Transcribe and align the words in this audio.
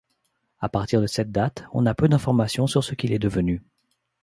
À 0.61 0.67
partir 0.67 0.99
de 0.99 1.05
cette 1.05 1.31
date, 1.31 1.63
on 1.73 1.85
a 1.85 1.93
peu 1.93 2.07
d'informations 2.07 2.65
sur 2.65 2.83
ce 2.83 2.95
qu'il 2.95 3.13
est 3.13 3.19
devenu. 3.19 3.61